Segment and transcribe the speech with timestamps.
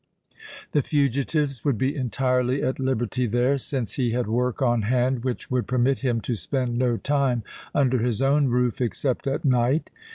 [0.71, 5.51] The fugitives would be entirely at liberty there, since he had work on hand which
[5.51, 7.43] would permit him to spend no time
[7.75, 9.91] under his own roof except at night.